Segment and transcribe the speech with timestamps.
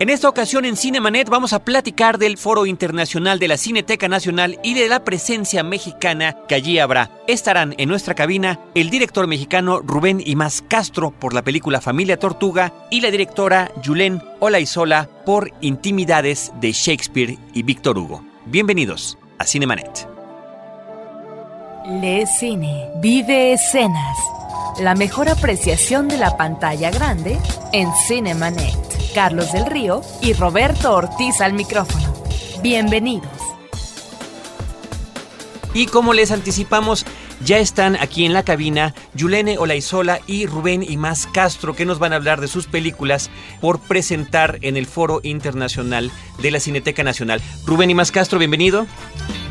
[0.00, 4.60] En esta ocasión en Cinemanet vamos a platicar del Foro Internacional de la Cineteca Nacional
[4.62, 7.10] y de la presencia mexicana que allí habrá.
[7.26, 12.72] Estarán en nuestra cabina el director mexicano Rubén Imaz Castro por la película Familia Tortuga
[12.92, 18.22] y la directora Julen Olaizola por Intimidades de Shakespeare y Víctor Hugo.
[18.46, 20.08] Bienvenidos a Cinemanet.
[22.00, 24.16] Le Cine, vive escenas.
[24.76, 27.38] La mejor apreciación de la pantalla grande
[27.72, 28.76] en Cinemanet.
[29.14, 32.14] Carlos del Río y Roberto Ortiz al micrófono.
[32.62, 33.28] Bienvenidos.
[35.74, 37.04] Y como les anticipamos,
[37.44, 42.12] ya están aquí en la cabina Yulene Olaizola y Rubén Imaz Castro, que nos van
[42.12, 43.30] a hablar de sus películas
[43.60, 47.42] por presentar en el Foro Internacional de la Cineteca Nacional.
[47.66, 48.86] Rubén Imaz Castro, bienvenido.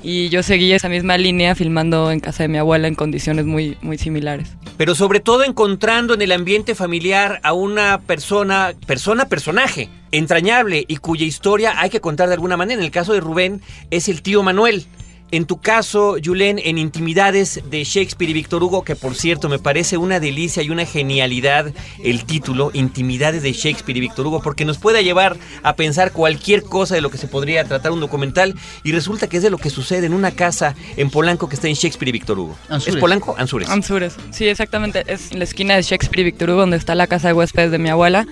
[0.09, 3.78] Y yo seguí esa misma línea filmando en casa de mi abuela en condiciones muy,
[3.81, 4.56] muy similares.
[4.78, 10.96] Pero sobre todo encontrando en el ambiente familiar a una persona, persona, personaje, entrañable y
[10.96, 12.79] cuya historia hay que contar de alguna manera.
[12.79, 14.85] En el caso de Rubén es el tío Manuel.
[15.30, 19.60] En tu caso, Julen, en Intimidades de Shakespeare y Víctor Hugo, que por cierto me
[19.60, 24.64] parece una delicia y una genialidad el título, Intimidades de Shakespeare y Víctor Hugo, porque
[24.64, 28.56] nos puede llevar a pensar cualquier cosa de lo que se podría tratar un documental
[28.86, 31.68] y resulta que es de lo que sucede en una casa en Polanco que está
[31.68, 32.56] en Shakespeare y Víctor Hugo.
[32.70, 32.96] Anzures.
[32.96, 33.36] ¿Es Polanco?
[33.38, 33.70] Anzures.
[33.70, 34.16] Anzures.
[34.32, 35.04] Sí, exactamente.
[35.08, 37.72] Es en la esquina de Shakespeare y Victor Hugo, donde está la casa de huéspedes
[37.72, 38.26] de mi abuela.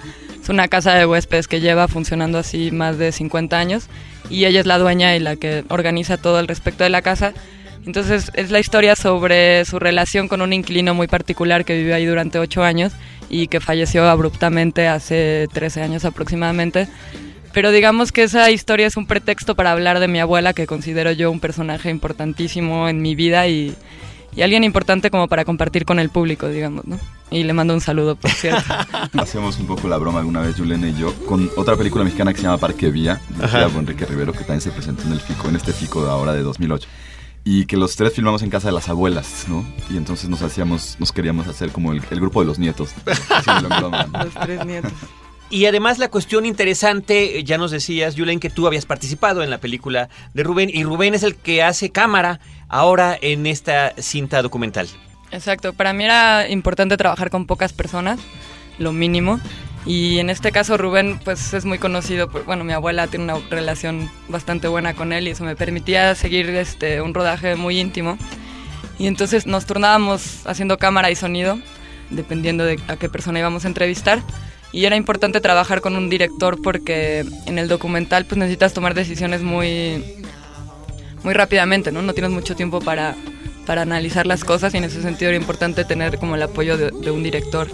[0.46, 3.88] Es una casa de huéspedes que lleva funcionando así más de 50 años
[4.30, 7.34] y ella es la dueña y la que organiza todo el respecto de la casa.
[7.84, 12.06] Entonces es la historia sobre su relación con un inquilino muy particular que vivió ahí
[12.06, 12.94] durante 8 años
[13.28, 16.88] y que falleció abruptamente hace 13 años aproximadamente.
[17.52, 21.12] Pero digamos que esa historia es un pretexto para hablar de mi abuela, que considero
[21.12, 23.74] yo un personaje importantísimo en mi vida y,
[24.36, 27.00] y alguien importante como para compartir con el público, digamos, ¿no?
[27.32, 28.62] Y le mando un saludo, por cierto.
[29.18, 32.38] Hacemos un poco la broma alguna vez, Yulene y yo, con otra película mexicana que
[32.38, 35.56] se llama Parque Vía, por Enrique Rivero, que también se presentó en el FICO, en
[35.56, 36.88] este FICO de ahora de 2008.
[37.48, 39.66] Y que los tres filmamos en casa de las abuelas, ¿no?
[39.90, 42.90] Y entonces nos hacíamos, nos queríamos hacer como el, el grupo de los nietos.
[43.06, 44.92] Los tres nietos.
[45.50, 49.50] Y además la cuestión interesante, eh, ya nos decías, Julen, que tú habías participado en
[49.50, 54.42] la película de Rubén y Rubén es el que hace cámara ahora en esta cinta
[54.42, 54.88] documental.
[55.32, 58.20] Exacto, para mí era importante trabajar con pocas personas,
[58.80, 59.40] lo mínimo.
[59.86, 63.38] Y en este caso Rubén pues es muy conocido, por, bueno, mi abuela tiene una
[63.52, 68.18] relación bastante buena con él y eso me permitía seguir este, un rodaje muy íntimo.
[68.98, 71.60] Y entonces nos turnábamos haciendo cámara y sonido,
[72.10, 74.24] dependiendo de a qué persona íbamos a entrevistar.
[74.72, 79.42] Y era importante trabajar con un director porque en el documental pues necesitas tomar decisiones
[79.42, 80.04] muy,
[81.24, 82.02] muy rápidamente, ¿no?
[82.02, 83.16] No tienes mucho tiempo para,
[83.66, 86.92] para analizar las cosas y en ese sentido era importante tener como el apoyo de,
[86.92, 87.70] de un director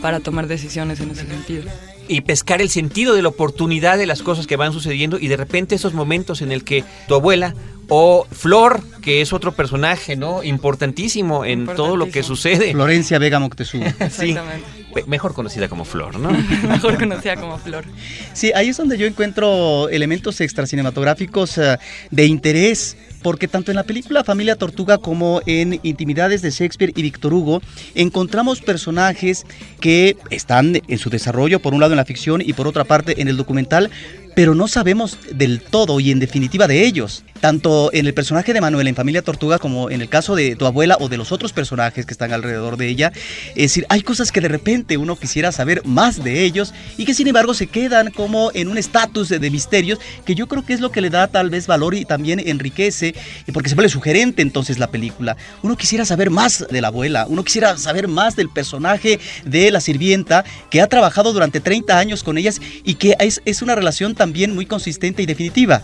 [0.00, 1.64] para tomar decisiones en ese sentido.
[2.08, 5.36] Y pescar el sentido de la oportunidad de las cosas que van sucediendo y de
[5.36, 7.54] repente esos momentos en el que tu abuela
[7.88, 10.42] o Flor, que es otro personaje, ¿no?
[10.42, 12.72] Importantísimo en todo lo que sucede.
[12.72, 13.90] Florencia Vega Moctezuma.
[14.10, 14.79] Sí, Exactamente.
[15.06, 16.30] Mejor conocida como Flor, ¿no?
[16.68, 17.84] Mejor conocida como Flor.
[18.32, 21.78] Sí, ahí es donde yo encuentro elementos extracinematográficos eh,
[22.10, 27.02] de interés porque tanto en la película Familia Tortuga como en Intimidades de Shakespeare y
[27.02, 27.60] Víctor Hugo
[27.94, 29.44] encontramos personajes
[29.80, 33.20] que están en su desarrollo, por un lado en la ficción y por otra parte
[33.20, 33.90] en el documental,
[34.34, 37.24] pero no sabemos del todo y en definitiva de ellos.
[37.40, 40.66] Tanto en el personaje de Manuel en Familia Tortuga como en el caso de tu
[40.66, 43.12] abuela o de los otros personajes que están alrededor de ella.
[43.50, 47.14] Es decir, hay cosas que de repente uno quisiera saber más de ellos y que
[47.14, 50.80] sin embargo se quedan como en un estatus de, misterios que yo creo que es
[50.80, 53.14] lo que le da tal vez valor y también enriquece
[53.52, 55.36] porque se vuelve sugerente entonces la película.
[55.62, 59.80] Uno quisiera saber más de la abuela, uno quisiera saber más del personaje de la
[59.80, 64.14] sirvienta que ha trabajado durante 30 años con ellas y que es, es una relación
[64.20, 65.80] también muy consistente y definitiva.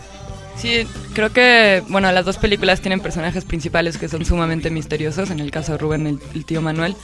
[0.57, 5.39] Sí, creo que, bueno, las dos películas tienen personajes principales que son sumamente misteriosos, en
[5.39, 6.95] el caso de Rubén, el, tío Manuel,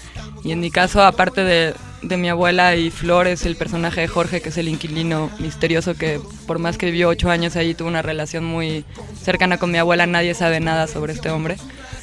[0.44, 4.41] y en mi caso, aparte de, de, mi abuela y Flores, el personaje de Jorge,
[4.41, 8.03] que es el inquilino misterioso que por más que vivió ocho años ahí, tuvo una
[8.03, 8.85] relación muy
[9.19, 11.57] cercana con mi abuela, nadie sabe nada sobre este hombre.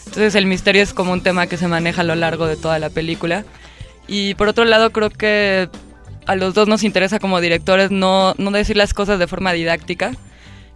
[0.07, 2.81] Entonces el misterio es como un tema que se maneja a lo largo de toda
[2.81, 3.45] la película.
[4.09, 5.69] Y por otro lado, creo que
[6.27, 10.13] a los dos nos interesa como directores no, no decir las cosas de forma didáctica,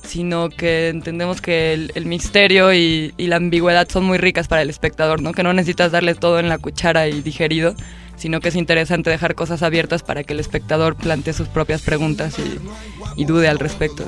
[0.02, 4.70] sino que entendemos que el, misterio y, y, la ambigüedad son muy ricas para el
[4.70, 5.32] espectador, ¿no?
[5.32, 7.74] Que no necesitas darle todo en la cuchara y digerido,
[8.16, 12.36] sino que es interesante dejar cosas abiertas para que el espectador plantee sus propias preguntas
[12.38, 14.04] y, dude al respecto.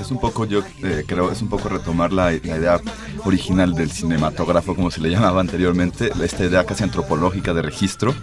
[0.00, 2.80] Es un poco, yo eh, creo, es un poco retomar la, idea
[3.24, 8.14] original del cinematógrafo, como se le llamaba anteriormente, esta idea casi antropológica de registro,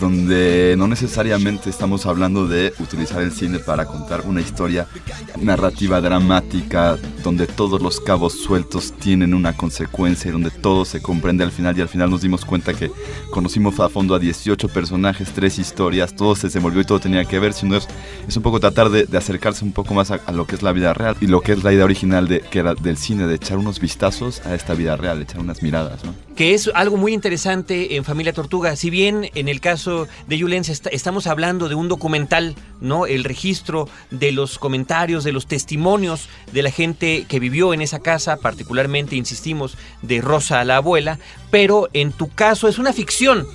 [0.00, 4.86] donde no necesariamente estamos hablando de utilizar el cine para contar una historia
[5.40, 11.44] narrativa dramática, donde todos los cabos sueltos tienen una consecuencia y donde todo se comprende
[11.44, 12.90] al final y al final nos dimos cuenta que
[13.30, 17.38] conocimos a fondo a 18 personajes, tres historias, todo se desenvolvió y todo tenía que
[17.38, 17.86] ver, sino es,
[18.26, 20.94] es un poco tratar de, acercarse un poco más a, lo que es la vida
[20.94, 23.80] real y lo que es la idea original de, que del cine, de echar unos
[23.80, 26.04] vistazos a esta vida real, de echar unas miradas.
[26.04, 26.29] ¿no?
[26.36, 30.62] Que es algo muy interesante en Familia Tortuga, si bien en el caso de Julen
[30.90, 33.04] estamos hablando de un documental, ¿no?
[33.04, 37.98] El registro de los comentarios, de los testimonios de la gente que vivió en esa
[37.98, 41.18] casa, particularmente, insistimos, de Rosa la abuela,
[41.50, 43.46] pero en tu caso es una ficción,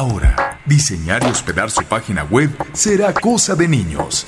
[0.01, 4.25] Ahora, diseñar y hospedar su página web será cosa de niños.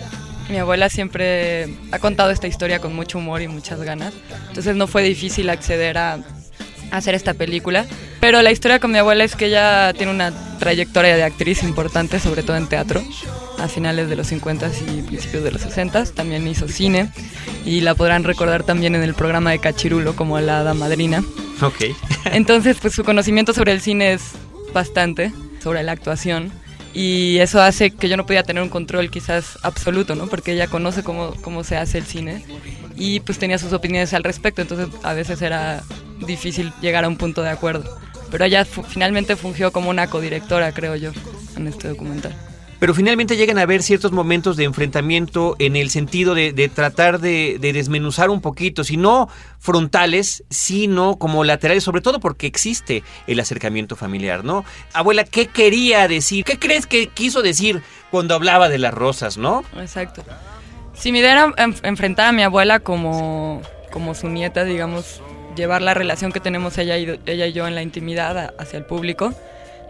[0.49, 4.13] mi abuela siempre ha contado esta historia con mucho humor y muchas ganas,
[4.49, 6.19] entonces no fue difícil acceder a
[6.91, 7.87] hacer esta película.
[8.21, 10.33] Pero la historia con mi abuela es que ella tiene una
[10.65, 13.03] trayectoria de actriz importante, sobre todo en teatro,
[13.59, 16.07] a finales de los 50 y principios de los 60.
[16.07, 17.11] También hizo cine
[17.67, 21.23] y la podrán recordar también en el programa de Cachirulo como la hada madrina.
[21.61, 21.95] Ok.
[22.33, 24.31] Entonces, pues su conocimiento sobre el cine es
[24.73, 26.51] bastante, sobre la actuación.
[26.95, 30.29] Y eso hace que yo no podía tener un control quizás absoluto, ¿no?
[30.29, 32.43] Porque ella conoce cómo, cómo se hace el cine
[32.97, 35.83] y pues tenía sus opiniones al respecto, entonces a veces era
[36.25, 37.99] difícil llegar a un punto de acuerdo.
[38.35, 41.13] Pero ella finalmente fungió como una codirectora, creo yo,
[41.57, 42.35] en este documental.
[42.81, 47.21] Pero finalmente llegan a haber ciertos momentos de enfrentamiento en el sentido de, de tratar
[47.21, 49.29] de, de, desmenuzar un poquito, si no
[49.61, 54.65] frontales, sino como laterales, sobre todo porque existe el acercamiento familiar, ¿no?
[54.95, 56.45] Abuela, ¿qué quería decir?
[56.45, 59.63] ¿Qué crees que quiso decir cuando hablaba de las rosas, no?
[59.79, 60.25] Exacto.
[60.93, 63.63] Si mi idea era enfrentar a mi abuela como,
[63.93, 65.23] como su nieta, digamos,
[65.55, 68.85] llevar la relación que tenemos ella y, ella y yo en la intimidad hacia el
[68.85, 69.33] público.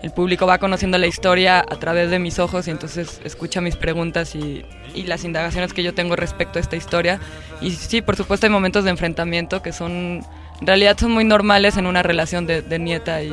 [0.02, 3.76] El público va conociendo la historia a través de mis ojos y entonces escucha mis
[3.76, 7.21] preguntas y, y, las indagaciones que yo tengo respecto a esta historia.
[7.62, 10.21] Y sí, por supuesto hay momentos de enfrentamiento que son,
[10.61, 13.33] en realidad son muy normales en una relación de, de nieta y,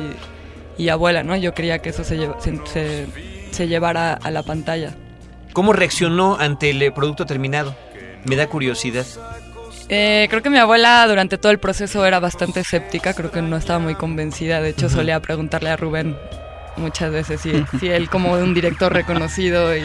[0.78, 1.36] y, abuela, ¿no?
[1.36, 3.06] Yo quería que eso se, se, se,
[3.50, 4.94] se llevara a la pantalla.
[5.52, 7.76] ¿Cómo reaccionó ante el producto terminado?
[8.24, 9.04] Me da curiosidad.
[9.94, 13.58] Eh, creo que mi abuela durante todo el proceso era bastante escéptica, creo que no
[13.58, 14.94] estaba muy convencida, de hecho uh -huh.
[14.94, 16.16] solía preguntarle a Rubén
[16.78, 19.82] muchas veces si, si él como un director reconocido y,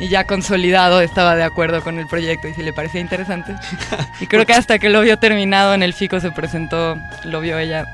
[0.00, 3.54] y, ya consolidado estaba de acuerdo con el proyecto y si le parecía interesante.
[4.20, 7.60] Y creo que hasta que lo vio terminado en el FICO se presentó, lo vio
[7.60, 7.84] ella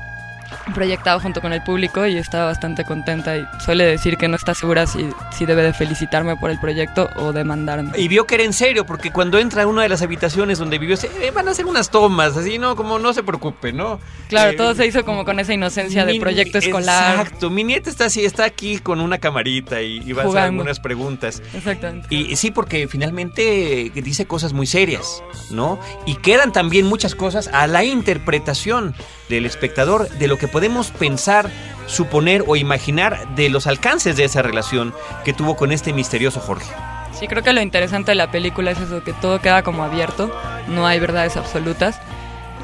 [0.73, 4.53] proyectado junto con el público y estaba bastante contenta y suele decir que no está
[4.53, 7.91] segura si, si debe de felicitarme por el proyecto o demandarme.
[7.97, 10.77] Y vio que era en serio, porque cuando entra a una de las habitaciones donde
[10.77, 12.75] vivió, se, eh, van a hacer unas tomas, así, ¿no?
[12.75, 13.99] Como no se preocupe, ¿no?
[14.29, 17.19] Claro, eh, todo se hizo como con esa inocencia mi, de proyecto escolar.
[17.19, 20.27] Exacto, mi nieta está así, está aquí con una camarita y, y va Jugando.
[20.27, 21.43] a hacer algunas preguntas.
[21.53, 22.07] Exactamente.
[22.09, 25.79] Y sí, porque finalmente dice cosas muy serias, ¿no?
[26.05, 28.95] Y quedan también muchas cosas a la interpretación
[29.29, 31.49] del espectador de lo que podemos pensar,
[31.87, 36.71] suponer o imaginar de los alcances de esa relación que tuvo con este misterioso Jorge.
[37.17, 40.35] Sí, creo que lo interesante de la película es eso, que todo queda como abierto,
[40.67, 41.99] no hay verdades absolutas.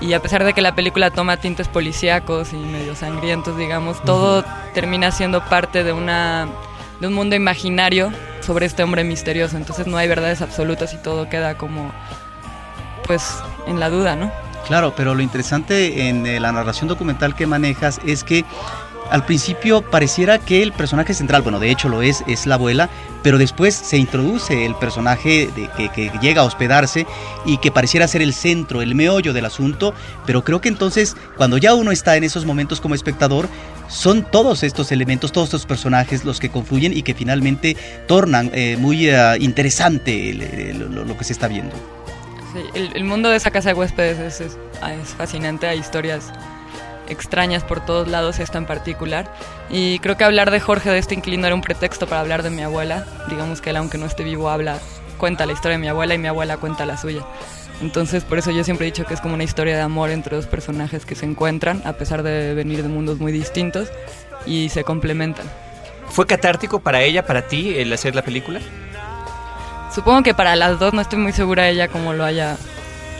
[0.01, 4.39] Y a pesar de que la película toma tintes policíacos y medio sangrientos, digamos, todo
[4.39, 4.73] uh -huh.
[4.73, 6.47] termina siendo parte de, una,
[7.00, 8.11] de un mundo imaginario
[8.41, 9.57] sobre este hombre misterioso.
[9.57, 11.91] Entonces no hay verdades absolutas y todo queda como,
[13.05, 14.31] pues, en la duda, ¿no?
[14.68, 18.46] Claro, pero lo interesante en eh, la narración documental que manejas es que
[19.12, 22.89] al principio pareciera que el personaje central, bueno, de hecho lo es, es la abuela,
[23.24, 27.06] pero después se introduce el personaje de, que, llega a hospedarse
[27.46, 29.94] y que pareciera ser el centro, el meollo del asunto,
[30.25, 33.50] pero creo que entonces cuando ya uno está en esos momentos como espectador,
[33.89, 37.75] son todos estos elementos, todos estos personajes los que confluyen y que finalmente
[38.08, 42.00] tornan eh, muy uh, interesante lo, lo que se está viendo.
[42.74, 44.58] El, mundo de esa casa de huéspedes es, es,
[45.01, 46.31] es, fascinante, hay historias
[47.08, 49.31] extrañas por todos lados, esta en particular.
[49.70, 52.50] Y creo que hablar de Jorge de este inquilino era un pretexto para hablar de
[52.50, 53.05] mi abuela.
[53.29, 54.79] Digamos que él, aunque no esté vivo, habla,
[55.17, 57.25] cuenta la historia de mi abuela y mi abuela cuenta la suya.
[57.81, 60.36] Entonces, por eso yo siempre he dicho que es como una historia de amor entre
[60.36, 63.89] dos personajes que se encuentran, a pesar de venir de mundos muy distintos,
[64.46, 65.46] y se complementan.
[66.10, 68.60] ¿Fue catártico para ella, para ti, el hacer la película?
[69.93, 72.57] Supongo que para las dos, no estoy muy segura ella cómo lo haya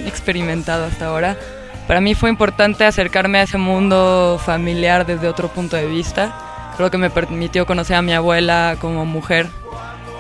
[0.06, 1.38] experimentado hasta ahora.
[1.88, 6.72] Para mí fue importante acercarme a ese mundo familiar desde otro punto de vista.
[6.78, 9.48] Creo que me permitió conocer a mi abuela como mujer,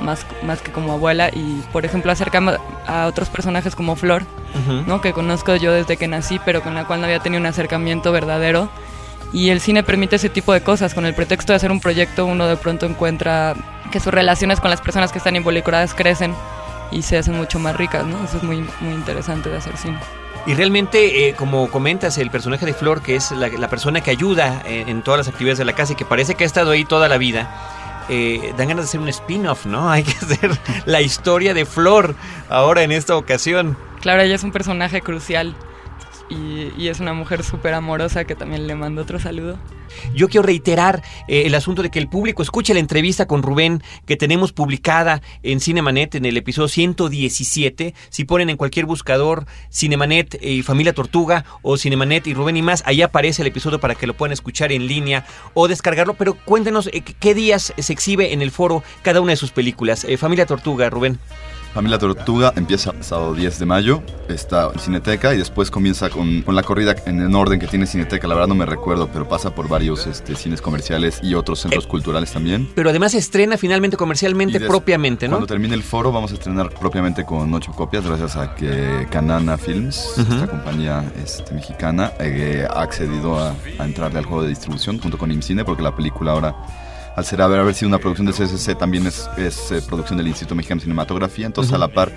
[0.01, 4.69] más, más que como abuela, y por ejemplo acercarme a otros personajes como Flor, uh
[4.71, 4.85] -huh.
[4.85, 4.99] ¿no?
[4.99, 8.11] que conozco yo desde que nací, pero con la cual no había tenido un acercamiento
[8.11, 8.69] verdadero.
[9.33, 10.93] Y el cine permite ese tipo de cosas.
[10.93, 13.55] Con el pretexto de hacer un proyecto, uno de pronto encuentra
[13.91, 16.33] que sus relaciones con las personas que están involucradas crecen
[16.91, 18.23] y se hacen mucho más ricas, ¿no?
[18.23, 19.97] Eso es muy, muy interesante de hacer cine.
[20.45, 24.11] Y realmente, eh, como comentas, el personaje de Flor, que es la, la persona que
[24.11, 26.71] ayuda en, en, todas las actividades de la casa y que parece que ha estado
[26.71, 27.49] ahí toda la vida,
[28.09, 29.89] eh, dan ganas de hacer un spin-off, ¿no?
[29.91, 30.51] Hay que hacer
[30.85, 32.15] la historia de Flor
[32.49, 33.77] ahora en esta ocasión.
[34.01, 35.55] Claro, ella es un personaje crucial
[36.31, 39.57] y, es una mujer súper amorosa que también le mando otro saludo.
[40.15, 43.83] Yo quiero reiterar eh, el asunto de que el público escuche la entrevista con Rubén
[44.05, 47.93] que tenemos publicada en Cinemanet en el episodio 117.
[48.09, 52.83] Si ponen en cualquier buscador Cinemanet y Familia Tortuga o Cinemanet y Rubén y más,
[52.85, 56.13] ahí aparece el episodio para que lo puedan escuchar en línea o descargarlo.
[56.15, 60.05] Pero cuéntenos eh, qué días se exhibe en el foro cada una de sus películas.
[60.05, 61.19] Eh, Familia Tortuga, Rubén.
[61.73, 66.53] Familia Tortuga empieza sábado 10 de mayo, está en Cineteca y después comienza con, con,
[66.53, 68.27] la corrida en el orden que tiene Cineteca.
[68.27, 71.85] La verdad no me recuerdo, pero pasa por varios este, cines comerciales y otros centros
[71.85, 72.67] eh, culturales también.
[72.75, 75.35] Pero además estrena finalmente comercialmente propiamente, ¿no?
[75.35, 79.57] Cuando termine el foro vamos a estrenar propiamente con ocho copias gracias a que Canana
[79.57, 80.33] Films, uh -huh.
[80.35, 85.17] esta compañía este, mexicana, eh, ha accedido a, a entrarle al juego de distribución junto
[85.17, 86.53] con IMCINE porque la película ahora
[87.15, 90.27] al ser haber, haber sido una producción de CSC, también es, es eh, producción del
[90.27, 91.45] Instituto Mexicano de Cinematografía.
[91.45, 91.83] Entonces, uh -huh.
[91.83, 92.11] a la par,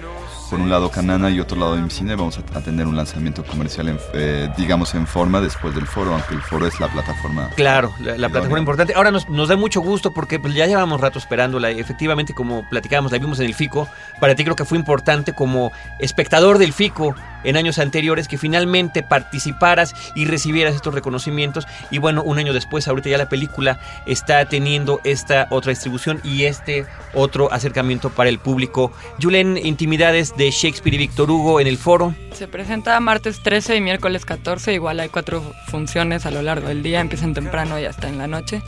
[0.51, 3.89] por un lado Canana y otro lado IMCINE, vamos a, a tener un lanzamiento comercial,
[3.89, 7.51] en, eh, digamos, en forma después del foro, aunque el foro es la plataforma.
[7.57, 8.95] Claro, la, la plataforma importante.
[8.95, 11.71] Ahora nos, nos, da mucho gusto porque pues, ya llevamos rato esperándola.
[11.71, 13.89] Efectivamente, como platicábamos, la vimos en el FICO.
[14.21, 19.03] Para ti creo que fue importante como espectador del FICO en años anteriores que finalmente
[19.03, 21.67] participaras y recibieras estos reconocimientos.
[21.91, 26.45] Y bueno, un año después, ahorita ya la película está teniendo esta otra distribución y
[26.45, 28.93] este otro acercamiento para el público.
[29.21, 32.15] Julen, intimidades de Shakespeare y Víctor Hugo en el foro.
[32.33, 34.75] Se presenta martes 13 y miércoles 14.
[34.75, 37.01] Igual hay cuatro funciones a lo largo del día.
[37.01, 38.63] Empiezan temprano y hasta en la noche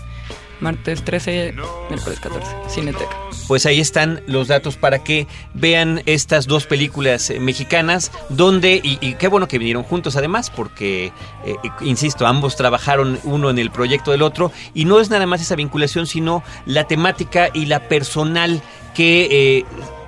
[0.61, 1.55] martes 13,
[1.89, 3.17] miércoles 14, Cineteca.
[3.49, 9.15] Pues ahí están los datos para que vean estas dos películas eh, mexicanas, donde, y,
[9.15, 11.13] qué bueno que vinieron juntos además, porque,
[11.45, 15.41] eh, insisto, ambos trabajaron uno en el proyecto del otro, y no es nada más
[15.41, 18.63] esa vinculación, sino la temática y la personal
[18.95, 19.65] que eh,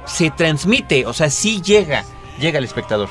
[0.06, 2.04] se transmite, o sea, sí llega,
[2.40, 3.08] llega al espectador.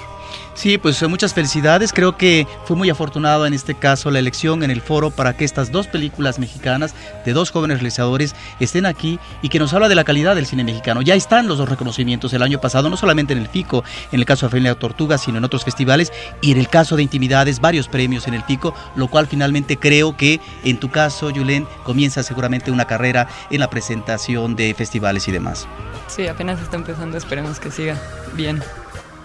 [0.58, 1.94] Sí, pues muchas felicidades.
[1.94, 5.46] Creo que fue muy afortunado en este caso la elección en el foro para que
[5.46, 9.94] estas dos películas mexicanas de dos jóvenes realizadores estén aquí y que nos habla de
[9.94, 11.04] la calidad del cine mexicano.
[11.04, 14.26] Ya están los dos reconocimientos el año pasado, no solamente en el FICO, en el
[14.26, 17.88] caso de Familia Tortuga, sino en otros festivales y en el caso de Intimidades, varios
[17.88, 22.72] premios en el FICO, lo cual finalmente creo que en tu caso, Julen, comienza seguramente
[22.72, 25.68] una carrera en la presentación de festivales y demás.
[26.08, 27.96] Sí, apenas está empezando, esperemos que siga
[28.34, 28.64] bien.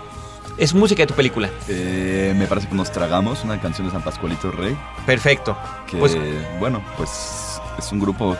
[0.57, 1.51] Es música de tu película.
[1.67, 4.75] Eh, me parece que nos tragamos una canción de San Pascualito Rey.
[5.05, 5.55] Perfecto.
[5.85, 6.17] Que, pues,
[6.59, 8.35] bueno, pues es un grupo.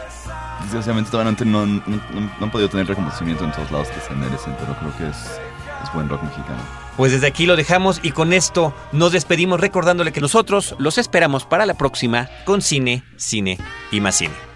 [0.63, 4.15] Desgraciadamente todavía no, no, no, no, han podido tener reconocimiento en todos lados que se
[4.15, 5.39] merecen, pero creo que es,
[5.84, 6.63] es buen rock mexicano.
[6.97, 11.45] Pues desde aquí lo dejamos y con esto nos despedimos recordándole que nosotros los esperamos
[11.45, 13.60] para la próxima con cine, cine
[13.91, 14.46] y más cine.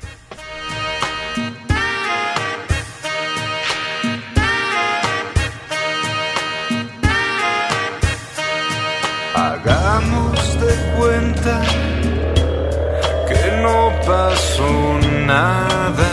[13.27, 16.11] Que no pasó nada,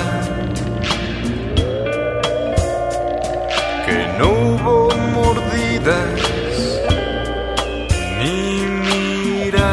[3.84, 6.20] que no hubo mordidas
[8.18, 9.68] ni miradas.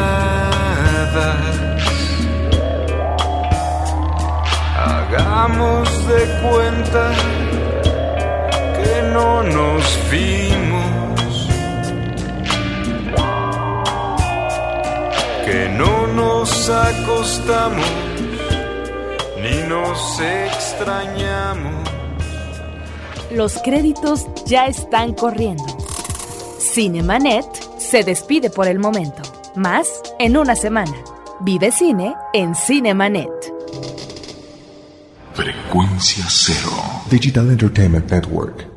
[4.76, 7.04] Hagamos de cuenta
[8.76, 10.75] que no nos vimos.
[16.16, 17.86] Nos acostamos
[19.42, 21.88] ni nos extrañamos.
[23.30, 25.64] Los créditos ya están corriendo.
[26.58, 27.46] Cinemanet
[27.78, 29.22] se despide por el momento.
[29.54, 30.94] Más en una semana.
[31.40, 33.30] Vive cine en Cinemanet.
[35.34, 36.72] Frecuencia cero.
[37.10, 38.75] Digital Entertainment Network.